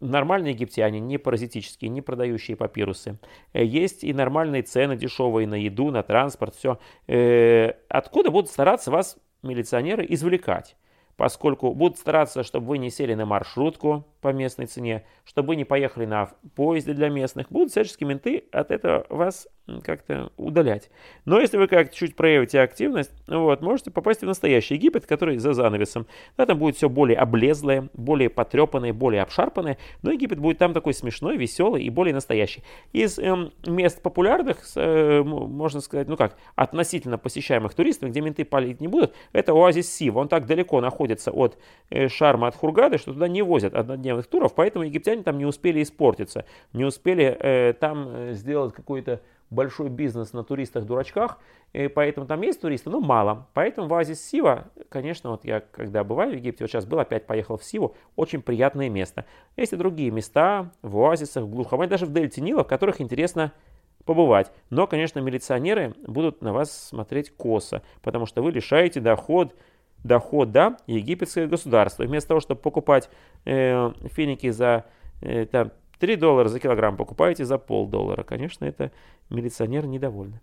[0.01, 3.19] нормальные египтяне, не паразитические, не продающие папирусы.
[3.53, 6.79] Э, есть и нормальные цены дешевые на еду, на транспорт, все.
[7.07, 10.77] Э, откуда будут стараться вас милиционеры извлекать?
[11.17, 15.65] Поскольку будут стараться, чтобы вы не сели на маршрутку, по местной цене, чтобы вы не
[15.65, 17.51] поехали на поезде для местных.
[17.51, 19.49] Будут всячески менты от этого вас
[19.85, 20.91] как-то удалять.
[21.25, 25.53] Но если вы как-то чуть проявите активность, вот, можете попасть в настоящий Египет, который за
[25.55, 26.07] занавесом.
[26.37, 30.95] Да, там будет все более облезлое, более потрепанное, более обшарпанное, но Египет будет там такой
[30.95, 32.63] смешной, веселый и более настоящий.
[32.93, 38.81] Из эм, мест популярных, э, можно сказать, ну как, относительно посещаемых туристов, где менты палить
[38.81, 40.21] не будут, это оазис Сива.
[40.21, 41.59] Он так далеко находится от
[41.91, 43.75] э, Шарма, от Хургады, что туда не возят
[44.13, 49.21] однодневных туров, поэтому египтяне там не успели испортиться, не успели э, там э, сделать какой-то
[49.51, 51.39] большой бизнес на туристах-дурачках,
[51.75, 53.49] и поэтому там есть туристы, но мало.
[53.53, 57.27] Поэтому в оазис Сива, конечно, вот я когда бываю в Египте, вот сейчас был, опять
[57.27, 59.27] поехал в Сиву, очень приятное место.
[59.57, 63.53] Есть и другие места в оазисах, в глухомане, даже в дельте Нила, в которых интересно
[64.05, 64.51] побывать.
[64.71, 69.55] Но, конечно, милиционеры будут на вас смотреть косо, потому что вы лишаете доход,
[70.05, 72.05] дохода египетское государство.
[72.05, 73.09] Вместо того, чтобы покупать
[73.45, 74.85] э, финики за
[75.21, 78.23] э, там, 3 доллара за килограмм, покупаете за полдоллара.
[78.25, 78.91] Конечно, это
[79.31, 80.41] милиционеры недовольны.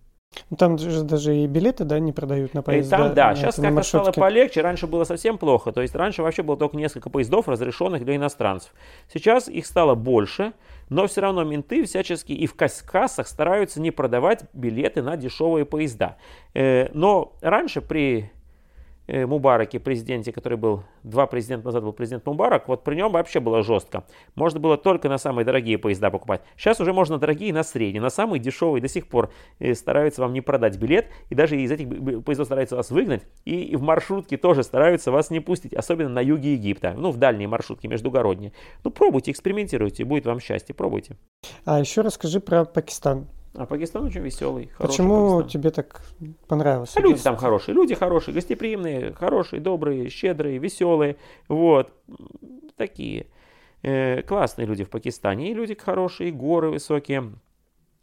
[0.50, 2.95] Ну, там же даже и билеты, да, не продают на поезда.
[2.95, 5.72] И там, да, сейчас как-то стало полегче, раньше было совсем плохо.
[5.72, 8.72] То есть раньше вообще было только несколько поездов, разрешенных для иностранцев.
[9.12, 10.54] Сейчас их стало больше,
[10.88, 16.17] но все равно менты всячески и в кассах стараются не продавать билеты на дешевые поезда.
[16.54, 18.38] Э, но раньше при Э,
[19.10, 23.63] Мубараке, президенте, который был два президента назад был президент Мубарак, вот при нем вообще было
[23.63, 24.04] жестко.
[24.36, 26.41] Можно было только на самые дорогие поезда покупать.
[26.56, 30.34] Сейчас уже можно дорогие на средние, на самые дешевые до сих пор э, стараются вам
[30.34, 31.88] не продать билет, и даже из этих
[32.24, 36.54] поездов стараются вас выгнать, и в маршрутке тоже стараются вас не пустить, особенно на юге
[36.54, 38.54] Египта, ну в дальние маршрутки, междугородние.
[38.84, 41.17] Ну пробуйте, экспериментируйте, будет вам счастье, пробуйте.
[41.65, 43.28] А еще расскажи про Пакистан.
[43.60, 44.72] А Пакистан очень веселый.
[44.78, 45.50] Почему Пакистан.
[45.50, 46.02] тебе так
[46.48, 46.98] понравился?
[46.98, 47.76] А люди там хорошие.
[47.76, 51.17] Люди хорошие, гостеприимные, хорошие, добрые, щедрые, веселые.
[51.50, 51.91] Вот.
[52.78, 53.28] Такие.
[53.82, 55.52] Э, классные люди в Пакистане.
[55.52, 57.34] И люди хорошие, и горы высокие,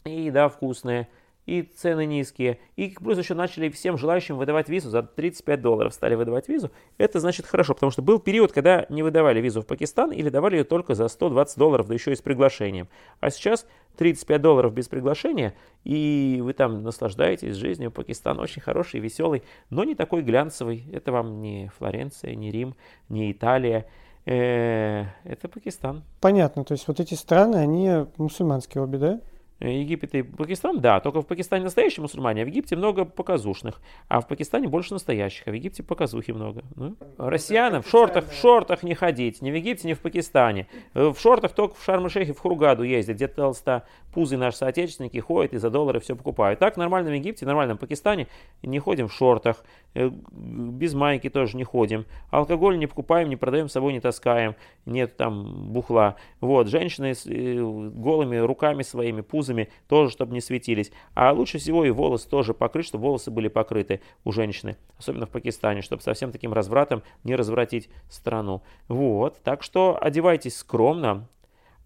[0.05, 1.09] и еда вкусная
[1.47, 2.59] и цены низкие.
[2.75, 5.95] И плюс еще начали всем желающим выдавать визу за 35 долларов.
[5.95, 6.71] Стали выдавать визу.
[6.99, 10.57] Это значит хорошо, потому что был период, когда не выдавали визу в Пакистан или давали
[10.57, 12.89] ее только за 120 долларов, да еще и с приглашением.
[13.21, 13.67] А сейчас
[13.97, 15.55] 35 долларов без приглашения,
[15.85, 17.91] и вы там наслаждаетесь жизнью.
[17.91, 20.85] Пакистан очень хороший, веселый, но не такой глянцевый.
[20.93, 22.75] Это вам не Флоренция, не Рим,
[23.09, 23.87] не Италия.
[24.27, 26.03] Э, это Пакистан.
[26.21, 29.21] Понятно, то есть вот эти страны, они мусульманские обе, да?
[29.59, 33.81] Э, Египет и Пакистан, да, только в Пакистане настоящие мусульмане, а в Египте много показушных,
[34.09, 36.63] а в Пакистане больше настоящих, а в Египте показухи много.
[36.75, 36.97] Ну?
[37.17, 40.67] Россиянам в шортах, в шортах не ходить, ни в Египте, ни в Пакистане.
[40.93, 45.55] Э, в шортах только в Шарм-Шейхе, в Хургаду ездят, где толсто пузы наши соотечественники ходят
[45.55, 46.59] и за доллары все покупают.
[46.59, 48.29] Так в нормальном Египте, в нормальном Пакистане
[48.63, 49.65] не ходим в шортах,
[49.95, 54.55] э, без майки тоже не ходим, алкоголь не покупаем, не продаем, с собой не таскаем,
[54.85, 56.17] нет там бухла.
[56.43, 60.91] Вот, женщины с голыми руками своими, пузы пузами, тоже, чтобы не светились.
[61.15, 65.31] А лучше всего и волосы тоже покрыть, чтобы волосы были покрыты у женщины, особенно в
[65.31, 68.63] Пакистане, чтобы совсем таким развратом не развратить страну.
[68.89, 71.29] Вот, так что одевайтесь скромно,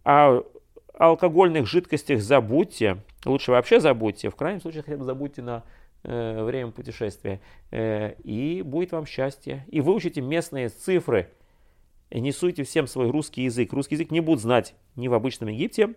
[0.05, 0.43] а
[0.99, 5.63] алкогольных жидкостях забудьте, лучше вообще забудьте, в крайнем случае хотя бы забудьте на
[6.03, 9.65] э, время путешествия, э, и будет вам счастье.
[9.69, 11.31] И выучите местные цифры,
[12.11, 13.73] и не суйте всем свой русский язык.
[13.73, 15.95] Русский язык не будут знать ни в обычном Египте,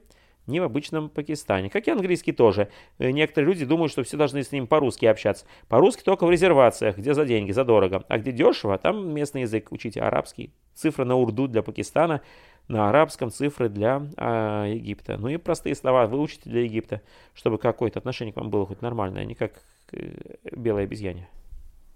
[0.48, 1.70] ни в обычном Пакистане.
[1.70, 2.70] Как и английский тоже.
[3.00, 5.46] Э, некоторые люди думают, что все должны с ним по-русски общаться.
[5.68, 8.04] По-русски только в резервациях, где за деньги, за дорого.
[8.08, 9.72] А где дешево, там местный язык.
[9.72, 10.52] Учите арабский.
[10.74, 12.22] Цифры на урду для Пакистана,
[12.68, 15.18] на арабском цифры для а, Египта.
[15.18, 17.02] Ну и простые слова выучите для Египта,
[17.34, 19.54] чтобы какое-то отношение к вам было хоть нормальное, а не как
[19.92, 20.14] э,
[20.52, 21.28] белой обезьяне.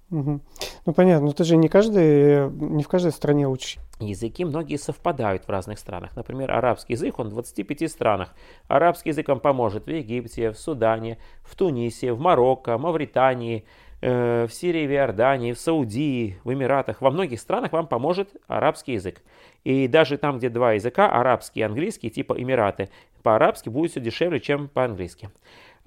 [0.10, 0.40] Угу.
[0.86, 3.78] Ну понятно, но ты же не, каждый, не в каждой стране учишь.
[4.00, 6.16] Языки многие совпадают в разных странах.
[6.16, 8.34] Например, арабский язык, он в 25 странах.
[8.68, 13.66] Арабский язык вам поможет в Египте, в Судане, в Тунисе, в Марокко, Мавритании,
[14.00, 17.02] э, в Сирии, в Иордании, в Саудии, в Эмиратах.
[17.02, 19.22] Во многих странах вам поможет арабский язык.
[19.66, 22.90] И даже там, где два языка, арабский и английский, типа Эмираты,
[23.24, 25.30] по-арабски будет все дешевле, чем по-английски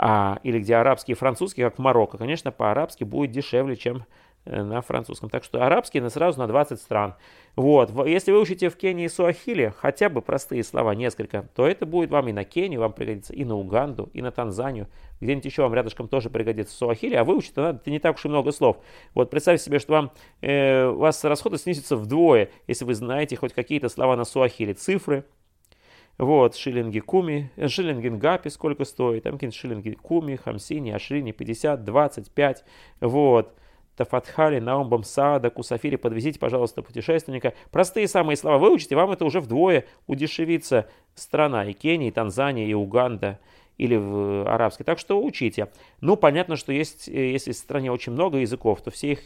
[0.02, 4.06] а, или где арабский и французский, как в Марокко, конечно, по-арабски будет дешевле, чем
[4.46, 5.28] э, на французском.
[5.28, 7.16] Так что арабский на сразу на 20 стран.
[7.54, 7.90] Вот.
[8.06, 12.28] Если вы учите в Кении суахили, хотя бы простые слова, несколько, то это будет вам
[12.28, 14.88] и на Кению, вам пригодится, и на Уганду, и на Танзанию.
[15.20, 18.52] Где-нибудь еще вам рядышком тоже пригодится суахили, а выучить надо не так уж и много
[18.52, 18.78] слов.
[19.14, 23.52] Вот представьте себе, что вам, э, у вас расходы снизятся вдвое, если вы знаете хоть
[23.52, 25.26] какие-то слова на суахили, цифры,
[26.20, 31.82] вот, шиллинги куми, э, шиллинги нгапи сколько стоит, там какие-то шиллинги куми, хамсини, ашрини, 50,
[31.82, 32.64] 25,
[33.00, 33.54] вот.
[33.96, 37.54] Тафатхали, Наум Бамсаада, Кусафири, подвезите, пожалуйста, путешественника.
[37.70, 41.64] Простые самые слова выучите, вам это уже вдвое удешевится страна.
[41.64, 43.38] И Кения, и Танзания, и Уганда,
[43.78, 44.84] или в арабской.
[44.84, 45.68] Так что учите.
[46.02, 49.20] Ну, понятно, что есть, э, если в стране очень много языков, то все их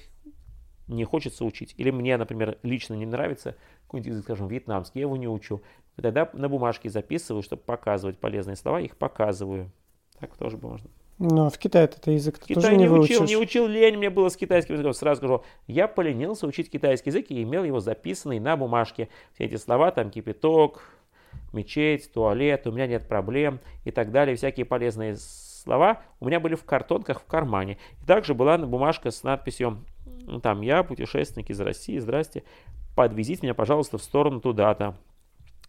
[0.89, 1.75] не хочется учить.
[1.77, 5.63] Или мне, например, лично не нравится какой-нибудь язык, скажем, вьетнамский, я его не учу.
[5.97, 9.71] Тогда на бумажке записываю, чтобы показывать полезные слова, их показываю.
[10.19, 10.91] Так тоже можно.
[11.19, 13.29] Но в Китае это язык ты тоже не, не выучил, выучишь.
[13.29, 14.93] не учил, лень мне было с китайским языком.
[14.95, 19.09] Сразу скажу, я поленился учить китайский язык и имел его записанный на бумажке.
[19.35, 20.83] Все эти слова, там кипяток,
[21.53, 24.35] мечеть, туалет, у меня нет проблем и так далее.
[24.35, 27.79] Всякие полезные слова у меня были в картонках в кармане.
[28.03, 29.79] И также была бумажка с надписью, ну,
[30.43, 32.45] там, я путешественник из России, здрасте,
[32.95, 34.97] подвезите меня, пожалуйста, в сторону туда-то.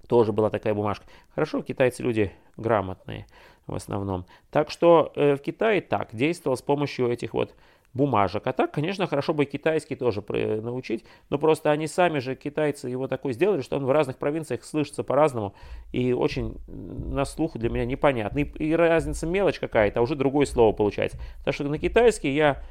[0.07, 1.05] Тоже была такая бумажка.
[1.33, 3.25] Хорошо, китайцы люди грамотные
[3.67, 4.25] в основном.
[4.51, 7.55] Так что э, в Китае так, действовал с помощью этих вот
[7.95, 8.45] бумажек.
[8.45, 10.21] А так, конечно, хорошо бы китайский тоже
[10.61, 14.65] научить, но просто они сами же, китайцы, его такой сделали, что он в разных провинциях
[14.65, 15.55] слышится по-разному
[15.93, 18.39] и очень на слух для меня непонятно.
[18.39, 21.17] И, и разница мелочь какая-то, а уже другое слово получается.
[21.45, 22.61] Так что на китайский я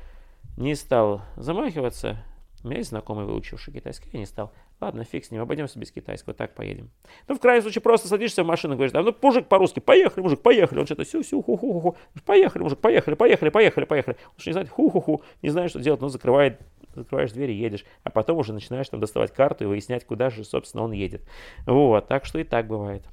[0.56, 2.24] не стал замахиваться,
[2.64, 4.50] у меня есть знакомый, выучивший китайский, я не стал.
[4.80, 6.90] Ладно, фиг с ним, обойдемся без китайского, так поедем.
[7.28, 10.40] Ну, в крайнем случае, просто садишься в машину и говоришь, ну, мужик по-русски, поехали, мужик,
[10.40, 10.78] поехали.
[10.80, 14.16] Он что-то сю-сю, ху-ху-ху, поехали, мужик, поехали, поехали, поехали, поехали.
[14.24, 16.58] Он что не знает, ху-ху-ху, не знает, что делать, ну, закрывает,
[16.94, 17.84] закрываешь дверь и едешь.
[18.02, 21.22] А потом уже начинаешь там доставать карту и выяснять, куда же, собственно, он едет.
[21.66, 23.04] Вот, так что и так бывает.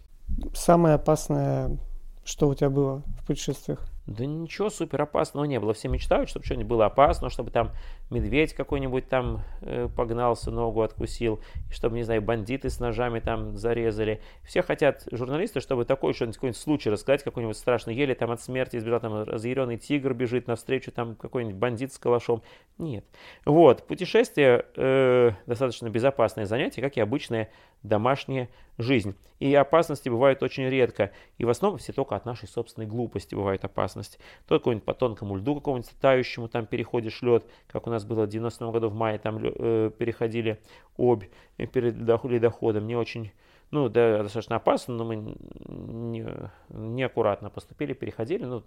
[0.53, 1.77] Самое опасное,
[2.23, 3.90] что у тебя было в путешествиях?
[4.07, 5.73] Да ничего супер опасного не было.
[5.73, 7.71] Все мечтают, чтобы что-нибудь было опасно, чтобы там
[8.09, 13.57] медведь какой-нибудь там э, погнался, ногу откусил, и чтобы, не знаю, бандиты с ножами там
[13.57, 14.21] зарезали.
[14.43, 18.77] Все хотят, журналисты, чтобы такой что-нибудь, какой-нибудь случай рассказать, какой-нибудь страшный, еле там от смерти
[18.77, 22.41] избежал, там разъяренный тигр бежит навстречу, там какой-нибудь бандит с калашом.
[22.79, 23.05] Нет.
[23.45, 27.49] Вот, путешествие э, достаточно безопасное занятие, как и обычная
[27.83, 28.49] домашняя
[28.81, 29.15] жизнь.
[29.39, 31.11] И опасности бывают очень редко.
[31.37, 34.19] И в основном все только от нашей собственной глупости бывает опасность.
[34.47, 38.29] То какой-нибудь по тонкому льду какому-нибудь тающему там переходишь лед, как у нас было в
[38.29, 40.59] 90 году в мае, там э, переходили
[40.95, 41.23] обь
[41.57, 42.85] перед ледоходом.
[42.85, 43.31] Не очень
[43.71, 46.25] ну, да, достаточно опасно, но мы не,
[46.69, 48.63] неаккуратно поступили, переходили, ну,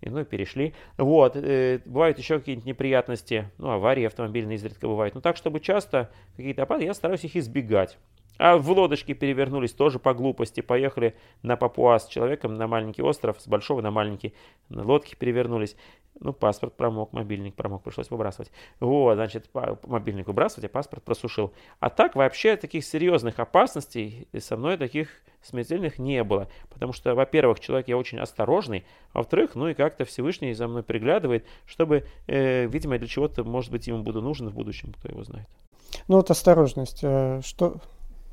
[0.00, 0.74] и, ну, перешли.
[0.98, 5.14] Вот, э, бывают еще какие-нибудь неприятности, ну, аварии автомобильные изредка бывают.
[5.14, 7.96] Но так, чтобы часто какие-то опасности, я стараюсь их избегать.
[8.42, 10.62] А в лодочке перевернулись тоже по глупости.
[10.62, 14.32] Поехали на Папуа с человеком на маленький остров, с большого на маленький.
[14.70, 15.76] На лодке перевернулись.
[16.18, 18.50] Ну, паспорт промок, мобильник промок, пришлось выбрасывать.
[18.78, 19.48] Вот, значит,
[19.86, 21.52] мобильник выбрасывать, а паспорт просушил.
[21.78, 25.08] А так вообще таких серьезных опасностей со мной таких
[25.42, 26.48] смертельных не было.
[26.68, 30.82] Потому что, во-первых, человек я очень осторожный, а во-вторых, ну и как-то Всевышний за мной
[30.82, 35.24] приглядывает, чтобы, э, видимо, для чего-то, может быть, ему буду нужен в будущем, кто его
[35.24, 35.48] знает.
[36.08, 37.00] Ну вот осторожность.
[37.02, 37.76] Э, что,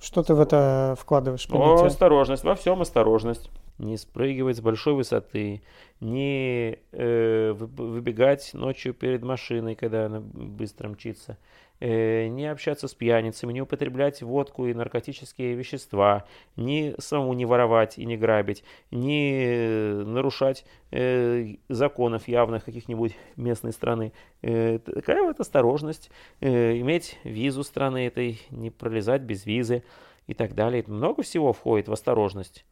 [0.02, 1.48] что ты в это вкладываешь?
[1.50, 3.50] О, осторожность, во всем осторожность.
[3.78, 5.62] Не спрыгивать с большой высоты,
[6.00, 11.38] не э, выбегать ночью перед машиной, когда она быстро мчится,
[11.80, 18.00] э, не общаться с пьяницами, не употреблять водку и наркотические вещества, не самому не воровать
[18.00, 24.12] и не грабить, не э, нарушать э, законов явных каких-нибудь местной страны.
[24.42, 26.10] Э, такая вот осторожность,
[26.40, 29.84] э, иметь визу страны этой, не пролезать без визы
[30.26, 30.84] и так далее.
[30.88, 32.66] Много всего входит в осторожность.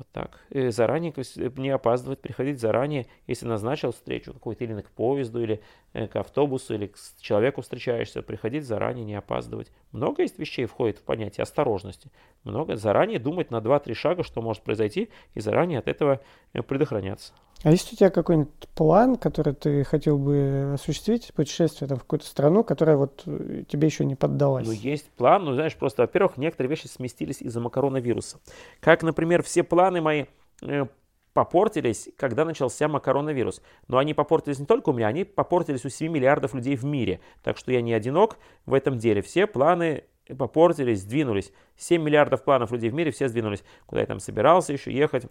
[0.00, 0.40] Вот так.
[0.48, 1.12] И заранее
[1.58, 6.74] не опаздывать, приходить заранее, если назначил встречу какой-то или к поезду, или э, к автобусу,
[6.74, 9.72] или к человеку встречаешься, приходить заранее, не опаздывать.
[9.92, 12.10] Много есть вещей входит в понятие осторожности.
[12.44, 12.76] Много.
[12.76, 16.20] Заранее думать на 2-3 шага, что может произойти, и заранее от этого
[16.52, 17.32] э, предохраняться.
[17.62, 22.24] А есть у тебя какой-нибудь план, который ты хотел бы осуществить, путешествие там, в какую-то
[22.24, 24.66] страну, которая вот э, тебе еще не поддалась?
[24.66, 28.38] Ну, есть план, ну, знаешь, просто, во-первых, некоторые вещи сместились из-за макаронавируса.
[28.80, 30.24] Как, например, все планы мои
[30.62, 30.86] э,
[31.32, 33.62] попортились, когда начался макаронавирус.
[33.88, 37.20] Но они попортились не только у меня, они попортились у 7 миллиардов людей в мире.
[37.42, 39.22] Так что я не одинок в этом деле.
[39.22, 40.04] Все планы
[40.36, 41.52] попортились, сдвинулись.
[41.76, 43.64] 7 миллиардов планов людей в мире, все сдвинулись.
[43.86, 45.26] Куда я там собирался еще ехать,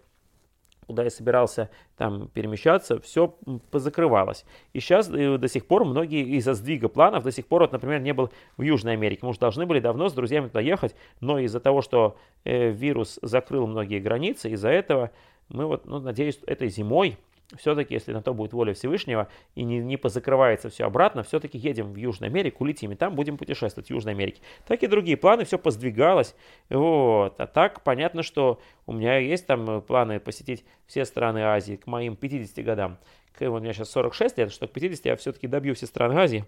[0.89, 3.35] куда я собирался там перемещаться, все
[3.69, 4.43] позакрывалось.
[4.73, 7.99] И сейчас э, до сих пор многие из-за сдвига планов до сих пор, вот, например,
[7.99, 9.19] не был в Южной Америке.
[9.21, 13.19] Мы уже должны были давно с друзьями туда ехать, но из-за того, что э, вирус
[13.21, 15.11] закрыл многие границы, из-за этого
[15.49, 17.17] мы вот, ну, надеюсь, этой зимой
[17.57, 21.93] все-таки, если на то будет воля Всевышнего и не, не позакрывается все обратно, все-таки едем
[21.93, 24.41] в Южную Америку, летим, и там будем путешествовать в Южной Америке.
[24.67, 26.35] Так и другие планы, все поздвигалось.
[26.69, 27.39] Вот.
[27.39, 32.15] А так понятно, что у меня есть там планы посетить все страны Азии к моим
[32.15, 32.99] 50 годам.
[33.33, 36.45] К, у меня сейчас 46 лет, что к 50 я все-таки добью все страны Азии.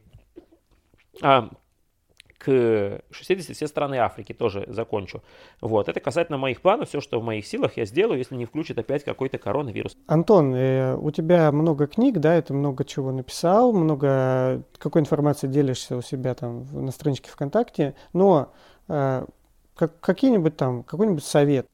[1.24, 1.49] А
[2.44, 5.22] к 60 все страны Африки тоже закончу.
[5.62, 8.80] Вот, это касательно моих планов, все, что в моих силах, я сделаю, если не включит
[8.80, 9.96] опять какой-то коронавирус.
[10.08, 15.98] Антон, э, у тебя много книг, да, это много чего написал, много какой информации делишься
[15.98, 18.52] у себя там на страничке ВКонтакте, но
[18.88, 19.26] э,
[19.76, 21.68] как, какие-нибудь там, какой-нибудь совет,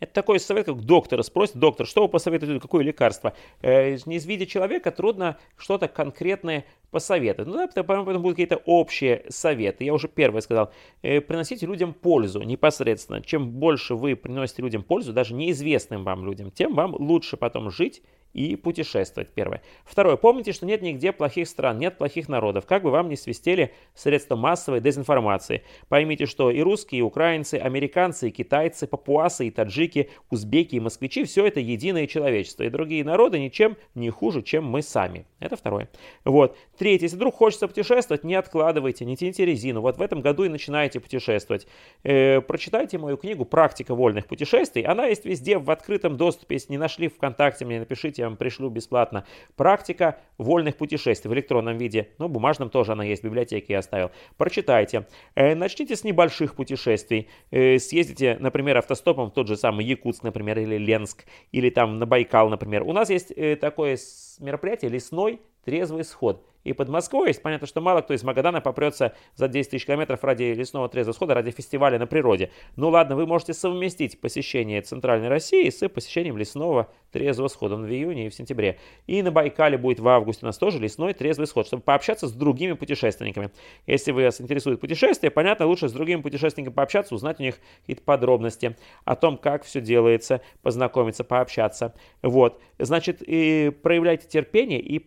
[0.00, 3.32] это такой совет, как доктора спросит, доктор, что вы посоветуете, какое лекарство?
[3.62, 7.48] Э, не из виде человека трудно что-то конкретное посоветовать.
[7.48, 9.84] Ну да, поэтому будут какие-то общие советы.
[9.84, 10.72] Я уже первое сказал.
[11.02, 13.22] Э, приносите людям пользу непосредственно.
[13.22, 18.02] Чем больше вы приносите людям пользу, даже неизвестным вам людям, тем вам лучше потом жить
[18.34, 19.62] и путешествовать, первое.
[19.84, 23.72] Второе, помните, что нет нигде плохих стран, нет плохих народов, как бы вам ни свистели
[23.94, 25.62] средства массовой дезинформации.
[25.88, 31.24] Поймите, что и русские, и украинцы, американцы, и китайцы, папуасы, и таджики, узбеки, и москвичи,
[31.24, 35.26] все это единое человечество, и другие народы ничем не хуже, чем мы сами.
[35.38, 35.88] Это второе.
[36.24, 36.56] Вот.
[36.76, 39.80] Третье, если вдруг хочется путешествовать, не откладывайте, не тяните резину.
[39.80, 41.68] Вот в этом году и начинаете путешествовать.
[42.02, 44.82] Э, прочитайте мою книгу «Практика вольных путешествий».
[44.82, 46.56] Она есть везде в открытом доступе.
[46.56, 49.24] Если не нашли ВКонтакте, мне напишите, вам пришлю бесплатно.
[49.56, 52.08] Практика вольных путешествий в электронном виде.
[52.18, 54.10] Ну, бумажном тоже она есть, в библиотеке я оставил.
[54.36, 55.06] Прочитайте.
[55.34, 57.28] Э, начните с небольших путешествий.
[57.50, 62.06] Э, съездите, например, автостопом в тот же самый Якутск, например, или Ленск, или там на
[62.06, 62.82] Байкал, например.
[62.82, 63.98] У нас есть э, такое
[64.40, 66.44] мероприятие «Лесной трезвый сход».
[66.64, 70.24] И под Москвой есть понятно, что мало кто из Магадана попрется за 10 тысяч километров
[70.24, 72.50] ради лесного трезвого схода, ради фестиваля на природе.
[72.76, 78.26] Ну ладно, вы можете совместить посещение Центральной России с посещением лесного трезвого схода в июне
[78.26, 78.78] и в сентябре.
[79.06, 82.32] И на Байкале будет в августе у нас тоже лесной трезвый сход, чтобы пообщаться с
[82.32, 83.50] другими путешественниками.
[83.86, 88.76] Если вас интересует путешествие, понятно, лучше с другими путешественниками пообщаться, узнать у них какие-то подробности
[89.04, 91.94] о том, как все делается, познакомиться, пообщаться.
[92.22, 92.60] Вот.
[92.78, 94.98] Значит, и проявляйте терпение и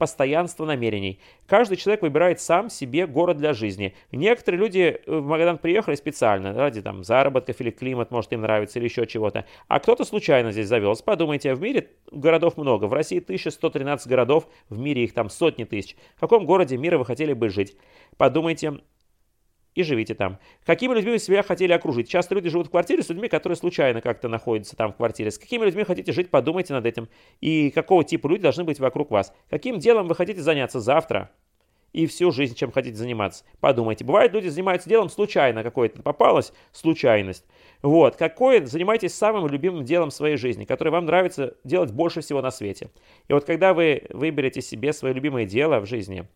[0.47, 1.19] постоянство намерений.
[1.45, 3.93] Каждый человек выбирает сам себе город для жизни.
[4.11, 8.85] Некоторые люди в Магадан приехали специально ради там заработков или климат, может им нравится, или
[8.85, 9.45] еще чего-то.
[9.67, 11.03] А кто-то случайно здесь завелся.
[11.03, 12.85] Подумайте, в мире городов много.
[12.85, 15.95] В России 1113 городов, в мире их там сотни тысяч.
[16.15, 17.75] В каком городе мира вы хотели бы жить?
[18.17, 18.79] Подумайте,
[19.77, 20.39] и живите там.
[20.65, 22.09] Какими людьми себя хотели окружить?
[22.09, 25.29] Часто люди живут в квартире с людьми, которые случайно как-то находятся там в квартире.
[25.29, 27.07] С какими людьми хотите жить, подумайте над этим.
[27.41, 29.31] И какого типа люди должны быть вокруг вас.
[29.51, 31.29] Каким делом вы хотите заняться завтра?
[31.93, 33.45] И всю жизнь чем хотите заниматься.
[33.59, 34.03] Подумайте.
[34.03, 36.01] Бывает, люди занимаются делом случайно какое-то.
[36.01, 37.45] Попалась случайность.
[37.83, 38.15] Вот.
[38.15, 42.89] Какое занимайтесь самым любимым делом своей жизни, которое вам нравится делать больше всего на свете.
[43.27, 46.27] И вот когда вы выберете себе свое любимое дело в жизни,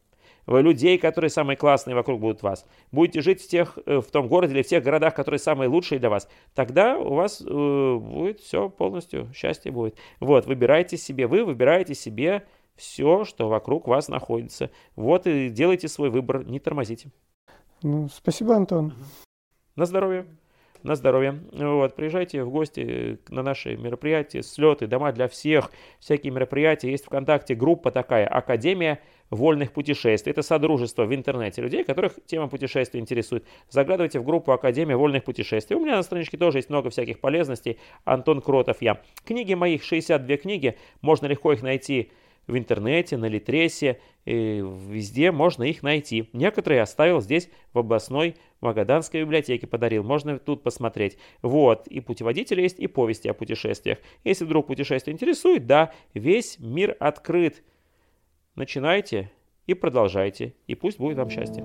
[0.47, 4.53] людей, которые самые классные вокруг будут вас, будете жить в, тех, э, в том городе
[4.53, 8.69] или в тех городах, которые самые лучшие для вас, тогда у вас э, будет все
[8.69, 9.97] полностью, счастье будет.
[10.19, 12.43] Вот, выбирайте себе, вы выбираете себе
[12.75, 14.71] все, что вокруг вас находится.
[14.95, 17.11] Вот и делайте свой выбор, не тормозите.
[17.83, 18.93] Ну, спасибо, Антон.
[19.75, 20.25] На здоровье.
[20.83, 21.39] На здоровье.
[21.51, 26.89] Вот, приезжайте в гости на наши мероприятия, слеты, дома для всех, всякие мероприятия.
[26.89, 28.99] Есть ВКонтакте группа такая, Академия
[29.31, 30.31] вольных путешествий.
[30.31, 33.45] Это содружество в интернете людей, которых тема путешествий интересует.
[33.69, 35.75] Заглядывайте в группу Академия вольных путешествий.
[35.75, 37.79] У меня на страничке тоже есть много всяких полезностей.
[38.03, 39.01] Антон Кротов я.
[39.25, 40.77] Книги моих, 62 книги.
[41.01, 42.11] Можно легко их найти
[42.47, 46.27] в интернете, на Литресе, везде можно их найти.
[46.33, 51.17] Некоторые оставил здесь в областной Магаданской библиотеке, подарил, можно тут посмотреть.
[51.41, 53.99] Вот, и путеводители есть, и повести о путешествиях.
[54.23, 57.63] Если вдруг путешествие интересует, да, весь мир открыт.
[58.55, 59.31] Начинайте
[59.65, 61.63] и продолжайте, и пусть будет вам счастье.